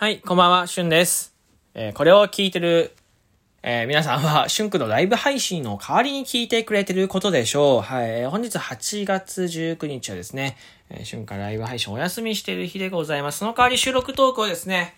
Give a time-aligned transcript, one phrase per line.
[0.00, 1.34] はい、こんばんは、しゅんです。
[1.74, 2.94] えーこれを聞いてる、
[3.64, 7.80] えー皆さんは、しゅんくのライブ配信の代わりに聞いてくれてることでしょう。
[7.80, 10.56] はい、えー本日8月19日はですね、
[10.88, 13.38] えー、しゅんかライブ配信お休みしている日でございます。
[13.40, 14.94] その代わり収録トークをですね、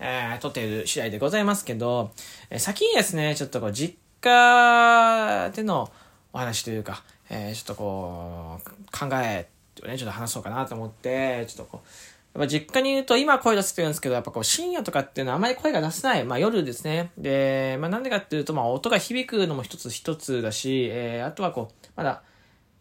[0.00, 2.10] えー撮っている次第でございますけど、
[2.50, 5.92] えー先にですね、ちょっとこう、実家での
[6.32, 9.46] お話というか、えーちょっとこう、考え
[9.86, 11.88] ね、ちょっと話そうかなと思って、ちょっとこう、
[12.34, 16.24] やっぱ実家にいると今声出せてるんですけど、やっぱこう深夜とかっていうのはあまり声が出せない。
[16.24, 17.10] まあ夜ですね。
[17.18, 22.22] で、まあなんでかっていうと、まあ音が響くのも一つ一つだし、えー、あとはこう、まだ、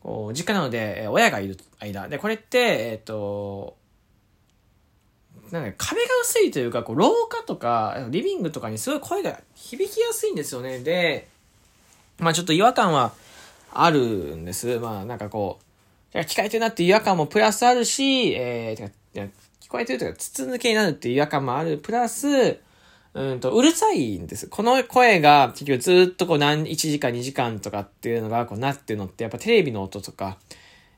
[0.02, 2.08] こう、実家なので、えー親がいる間。
[2.08, 3.75] で、これって、えっ、と、
[5.52, 10.80] なんか壁が薄いというか、こう、廊下とか、リビングとかにすごい声が響きやすいんですよね。
[10.80, 11.27] で、
[12.20, 13.13] まあちょっと違和感は
[13.73, 14.80] あるんです。
[14.80, 15.59] まあなんかこ
[16.13, 19.26] う、聞かれてるなって違和感もプラスあるし、えー、いや
[19.70, 21.77] 聞こえてるというか、筒抜けになるっていう違和感もある。
[21.77, 22.59] プラス、
[23.13, 24.48] うんと、うるさいんです。
[24.48, 30.38] この声が、結局ずっとこう何、1時間2時間とかっていうのが、こうなってるのって、やっぱテレビの音とか、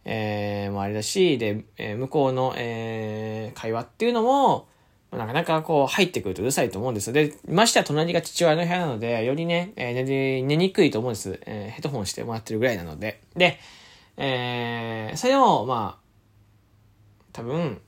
[0.05, 4.67] えー、もあれだし、で、えー向こうの、えー、会話っていうのも、
[5.11, 7.11] なかなかこう入ってくるとうるさいと思うんです。
[7.11, 11.39] で、ましては隣が父親の部屋なので、よりね、えー寝寝にくいと思うんです。
[11.45, 13.22] えーヘッドホンしてもらってるぐらいなので。
[13.35, 13.59] で、
[14.17, 16.02] えー、それを、まあ、
[17.33, 17.81] 多分、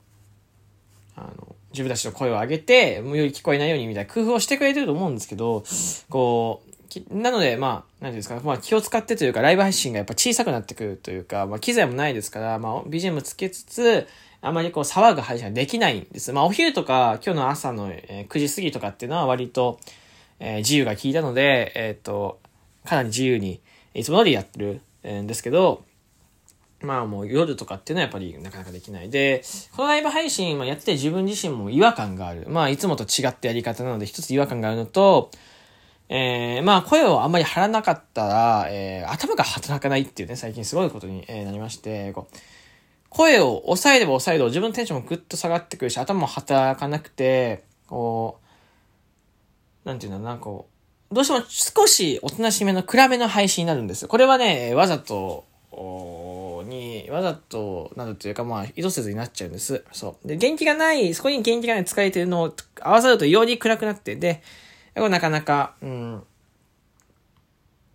[1.16, 5.64] あの、自分たちの声を上げて、もうより聞こえないようにみたいな工夫をしてくれてると思うんですけど、
[6.08, 6.74] こう、
[7.10, 14.06] なので、まあ、なんですか、まあ気を使ってというか、ライブ配信がやっぱ小さくなってくるというか、まあ機材もないですから、まあ BGM つけつつ、
[14.40, 16.32] あまりこう騒ぐ配信ができないんです。
[16.32, 19.80] まあお昼とか、今日の朝の9時過ぎとかっていうのは割と、
[20.38, 22.38] えー自由が効いたので、えっ、と、
[22.84, 23.60] かなり自由に、
[23.94, 24.80] いつも通りやってる
[25.22, 25.84] んですけど、
[26.84, 29.10] まあもう夜とかっていうのはやっぱりなかなかできない。
[29.10, 29.42] で、
[29.76, 32.46] このライブ配信まあやってて自分自身も違和感がある。
[32.48, 35.30] まあいつもと違ったやり方なので一つ違和感があるのと、
[36.08, 42.36] えー、まあ声をあんまり張らなかったら、えー、頭が働かないっていうね、最近すごいことに、えなりまして、こう、
[43.08, 48.38] 声を抑えれば抑えるほど自分のテンションもぐっと下がってくるし、頭も働かなくて、こ
[49.84, 50.68] う、なんていうのかな、こ
[51.10, 54.08] う、どうしても少しおとなしめの暗めの配信になるんですよ。
[54.08, 59.84] これはね、わざと、おに、わざとなるというか、まあ、意図せずになっちゃうんです。
[59.92, 60.28] そう。
[60.28, 64.42] で、元気がない、そこに元気がない疲れてるのを合わさるとより暗くなって、で、
[64.94, 66.22] これなかなか、うん、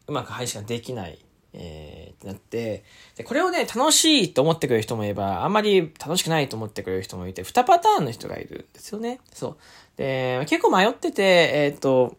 [0.08, 1.20] うまく配信ができない、
[1.54, 2.84] えー、ってなって、
[3.16, 9.20] で、これをね、楽しいと思ってくれる人もいれば、あんまり楽しくないと思ってくれる人もいて、二パターンの人がいるんですよね。
[9.34, 9.58] そう。
[9.98, 12.18] で、結構迷ってて、えっ、と、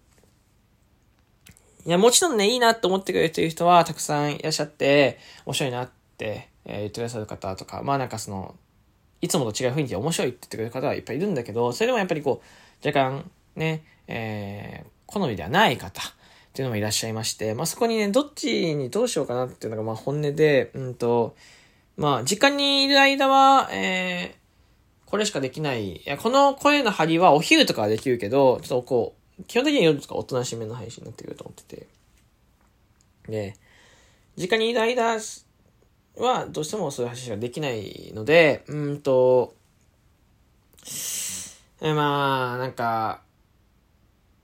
[1.87, 5.91] いや、もちろんね、いいなと思ってくれてる人はたくさんいらっしゃって、面白いなっ、
[6.27, 8.55] えー言ってくださる方とか、まあなんかその、
[9.21, 16.05] いつもと違う雰囲気で面白いって言ってくれる方はいっぱいいるんだけど、それでもやっぱりこう、若干ね、えー、好みではない方っ
[16.53, 21.37] ていうのもいらっしゃいまして、まあそこにね、どっちにどうしようかなっていうのがまあ本音で、うんと、
[21.97, 25.97] まあ実家にいる間は、えー、これしかできない。
[25.97, 31.87] いや、この声の張りはお昼とかはできるけど、ちょっとこう、基本的には夜とかおとなしめの配信になってくると思ってて。
[33.29, 33.55] で、
[34.37, 35.19] 実家にいる間
[36.21, 39.55] はどうしてもそういう配信ができないので、うんと、
[41.81, 43.23] えまあ、なんか、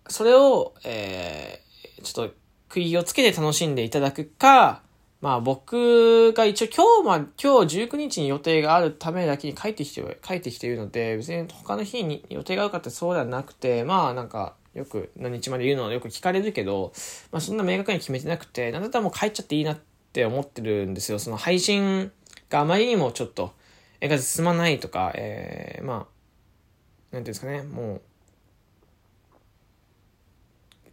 [0.09, 2.34] それを、えー、ちょっと、
[2.69, 4.82] 釘をつけて楽しんでいただくか、
[5.20, 16.93] まあ僕が一応今日まあ、今日19日に予定があるためだけに帰ってきて、帰ってきているので、別に他の日に予定があるかってそうではなくて、まあなんか、よく何日まで言うのはよく聞かれるけど、
[17.32, 19.78] まあそんな明確に決めてなくて、なんだったらもう帰っちゃっていいなっ
[20.16, 21.19] って思ってるんですよ。
[21.19, 22.10] その配信
[22.49, 23.53] があまりにもちょっと、
[24.00, 28.03] 絵が進まないとか、えー、まあ、なんていうんですかね、もう、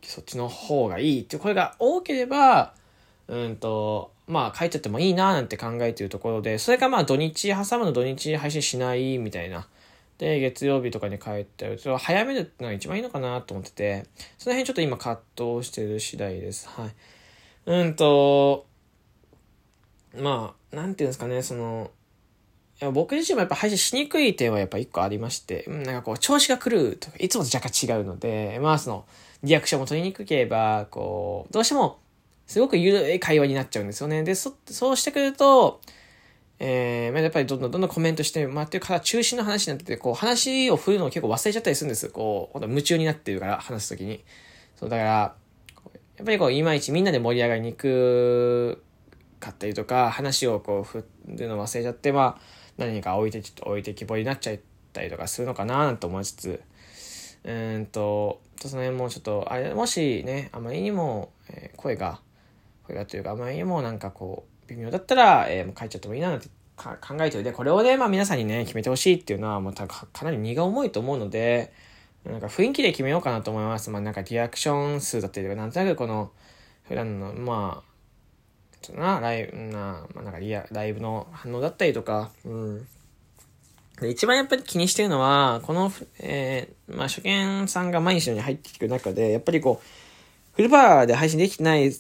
[0.02, 2.74] そっちの方がいいっていう声が多ければ、
[3.30, 9.70] うんと、まあ帰っちゃってもいいななんて考えてるところで、それがまあ土日挟むの土日配信しないみたいな。
[10.18, 14.06] で、月曜日とかに帰ってると、早めるのが一番いいのかなと思ってて、
[14.38, 16.68] その辺ちょっと今葛藤してる次第です。
[16.68, 16.94] はい。
[17.66, 18.66] うんと、
[20.16, 21.92] まあ、なんていうんですかね、その、
[22.92, 29.06] 僕自身もやっぱ配信しにくい点はやっぱ一個ありまして、なんかこう、調子が狂うとか、いつもと若干違うので、まあその、
[29.44, 32.00] リアクションも取りにくければ、こう、どうしても、
[32.48, 34.24] すごく緩い会話になっちゃうんですよね。
[34.24, 35.82] で、そ、そうしてくると、
[36.60, 42.10] えー、やっぱりどんどんどんどんコメントしてもらってるから中心の話になってて、こう話を振るのを結構忘れちゃったりするんです。
[42.10, 44.24] こう、ほんと夢中になってるから、話すときに。
[44.76, 45.36] そう、だから、や
[46.22, 48.84] っぱりこう、いまいちみんなで盛り上がりに行く
[49.44, 52.42] かったりとか、話をこう振るの忘れちゃって、まあ、
[52.78, 54.60] 何か置いて、ちょっと置いてきぼりになっちゃっ
[54.94, 56.62] たりとかするのかななんて思いつつ、
[57.44, 62.20] うんと、その辺もちょっと、あれ、もしね、あまりにも、え声が、
[62.88, 71.74] 声がというか、あまりにもなんかこう、微妙だったら、えー、もう書いちゃってもいいななんてか考えておいて、これをね、まあ皆さんにね、決めてほしいっていうのは、もうかかなり荷が重いと思うので、
[72.26, 73.90] なんか雰囲気で決めようかなと思います。
[73.90, 76.32] まあなんかリアクション数だったりとか、なんとなくこの、
[76.84, 77.93] 普段の、まあ、
[78.92, 82.88] な、ライブ、な、まあなんかリア、ライブの反応だったりとか、うん。
[84.02, 91.96] で一番やっぱり気にしてるのは、この、えー、まあ初見さんが毎日のように入ってくる中で、やっぱりこう、フルバーで配信できてない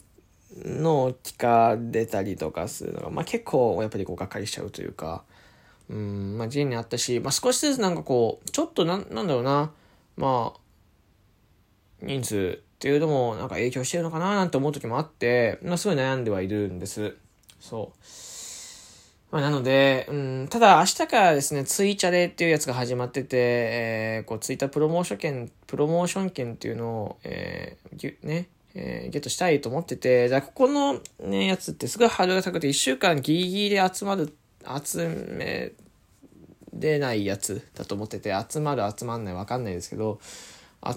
[0.65, 5.23] のを聞かれたりとかするのが、まあ結構やっぱりこうがっかりしちゃうというか、
[5.89, 9.71] うん、まあ J にあったし、まあ少しずつなんかこう、ちょっとな、なんだろうな、
[10.17, 10.59] まあ、
[12.01, 17.15] 人数っていうのもなんか影響してるのかななんて思う時もあって、まあすごい悩んではいるんです。
[17.61, 19.31] そう。
[19.31, 34.35] まあ、なので、うん、ただ明日からですね、ツイチャレっていうやつが始まってて、えー、こうツイッタープロモーション券、プロモーション券っていうのを、えー、ね、えー、ゲットしたいと思ってて、じゃここのね、やつってすごいハードルが高くて、1週間ギリギリで集まる、
[34.83, 35.71] 集め
[36.77, 40.19] れないやつだと思ってて、集まる集まんないわかんないですけど、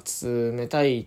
[0.04, 1.06] 集めたい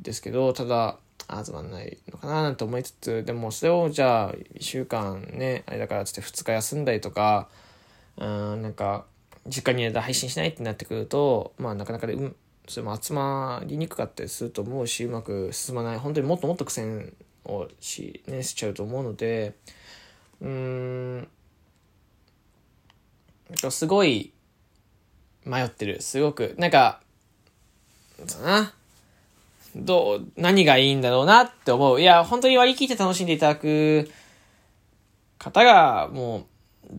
[0.00, 0.98] ですけど、ただ、
[1.44, 7.48] 集まんないのかななんて思いつつ、でもそれをじゃあ、1週間ね、あれだからつって2日休んだりとか、
[8.16, 9.06] うん、なんか、
[9.46, 12.36] 実家にいる配信しないってなってくると、まあなかなかで、うん、
[12.66, 17.14] それも集まりにくかったりすると思うし、うまく進まない、本当にもっともっと苦戦
[17.44, 19.54] をし、ね、しちゃうと思うので、
[20.40, 21.28] うーん、
[23.70, 24.32] すごい
[25.44, 26.00] 迷ってる。
[26.02, 26.54] すごく。
[26.58, 27.00] なんか、
[28.26, 28.74] そうな。
[29.76, 32.00] どう、何がいいんだろうなって思う。
[32.00, 34.10] いや、本当に割り切って楽しんでいただく
[35.38, 36.44] 方が、もう、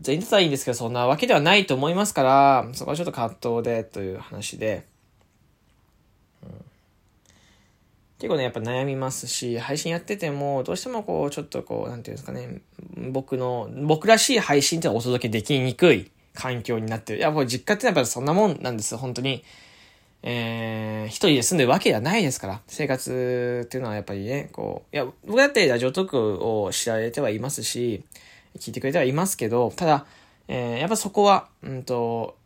[0.00, 4.86] 全員だったらいいんですけど、そんなわけではないと思いますから、そこはちょっと葛藤でという話で。
[8.18, 12.60] 結構ね、やっぱ悩みますし、配信やってても、どうしてもこう、ちょっとこう、なんていうんですかね、
[13.10, 17.18] 僕の、僕らしい配信ってのはお届けできにくい環境になってる。
[17.18, 19.42] いや、もう実家ってやっぱそんなもんなんですよ、本当に。
[20.24, 28.04] えー、一人で住んでるわけではないですから、生活っていうのはやっぱりね、こう、いや、僕だってラジオトークを知られてはいますし、
[28.58, 30.06] 聞いてくれてはいますけど、ただ、
[30.46, 32.36] えー、やっぱそこは、うんと、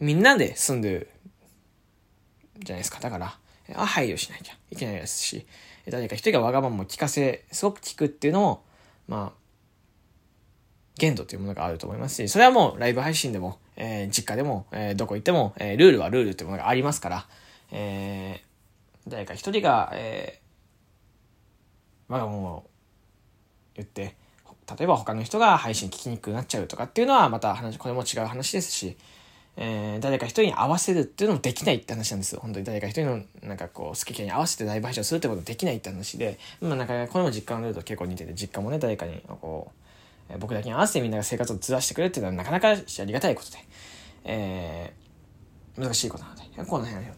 [0.00, 1.10] みんなで住んでる、
[2.58, 2.98] じゃないですか。
[3.00, 3.38] だから、
[3.74, 5.46] あ、配慮しなきゃいけないですし、
[5.88, 8.64] 誰か一人がわがままを聞かせ、すごく聞くっていうのも、
[9.06, 9.42] まあ、
[10.96, 17.26] 限度というものがあると思いますし、それはもうライブ配信でも、えー、実家でも、えー、どこ行っても、えー、ルールはルールっていうものがありますから、
[17.72, 22.70] えー、誰か一人が、えー、わがままを
[23.74, 24.14] 言って、
[24.78, 28.96] 例えば他の人が配信聞きにくくなっちゃうとかっていうのはまた話、これも違う話ですし、
[29.56, 32.40] えー、誰か一人に合わせるっていうのもできないって話なんですよ。
[32.40, 39.81] 本当に誰か一人のなんかこう好き嫌いに合わせてライブ配信をするってことできないって話で、まあなんかこれも実家のルールと結構似てて、実家もね、誰かにこう、
[40.38, 43.58] 僕だけに合わせてみんなが生活をずらしてくれるっていうのはなかなかありがたいことで、
[44.24, 47.16] えー、難しいことなので、この辺はやっ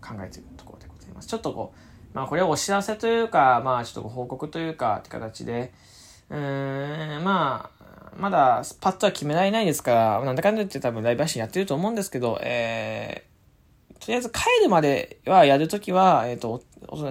[0.00, 1.28] ぱ考えているところでございます。
[1.28, 5.72] ちょっとこう、まあこれはお知らせというか、まあちょっとご報告というかって形で、
[6.30, 7.84] うーん、まあ、
[8.16, 16.62] まだパッとは決められないですから、なんだかんだ言って多分ライブ配信やってると思うんですけど、えー、とりあえず帰るまではやるときは、えっ、ー、と、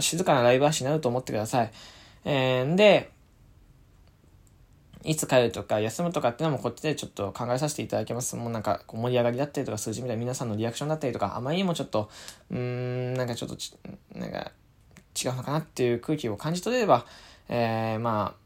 [0.01, 1.71] 静かなライブ配信になると思ってください。
[2.25, 3.11] えー、で、
[5.03, 8.35] いつ帰るとか休むとかっていうのもこっちでちょっと考えさせていただきます。
[8.35, 12.09] もうなんかこう盛り上がりだったりとか数字みたいな皆さんのリアクションだったりとか、あまりにもちょっと、
[12.51, 13.57] うーん、なんかちょっと
[14.17, 14.51] なんか
[15.21, 17.05] 違うのかなっていう空気を感じ取れれば、
[17.49, 18.43] えー、まあ、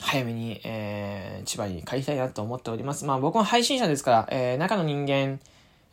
[0.00, 3.04] 早めに、えー、千葉に帰りたいなと思っております。
[3.04, 5.38] まあ僕も配信者ですから、えー、中の人間よ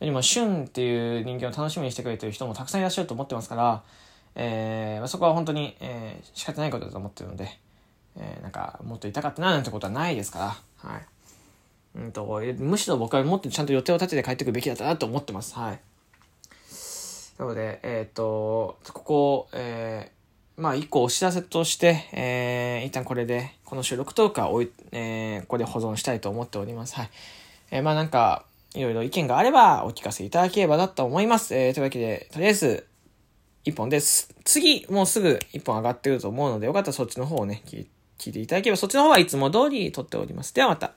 [0.00, 3.82] りも旬っていう人間を楽しみにしてくれてる人もたくさんいらっしゃると思ってますから、
[4.34, 7.48] えー、そこは本当に、えー、仕方ないことだと思ってるので、
[8.18, 11.06] えー、なんかもっと痛かったななんてことはないですから、はい。
[11.96, 15.54] うんと、むしろ僕はもっとちゃんと予定を立てて帰ってくるべきだったなと思ってます。
[15.54, 15.80] はい。
[17.38, 26.94] なので、えっ、と、ここ、えー、まあ、一個お知らせとして、えー、一旦これで、この収録トークはおい、えー、ここで保存したいと思っております。
[26.94, 27.10] はい。
[27.70, 28.44] えー、まあなんか、
[28.74, 31.54] いろいろ意見があればお聞かせいただければなと思います。
[31.54, 32.86] えー、というわけで、とりあえず、
[33.64, 34.34] 一本です。
[34.44, 40.54] 次、もうすぐ一本上がってると思うので、よかったらそっちの方をね、聞いて聞いていただければ、そっちの方はいつも通り撮っております。
[40.54, 40.92] ではまた。